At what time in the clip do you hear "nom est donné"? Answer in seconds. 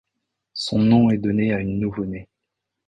0.79-1.53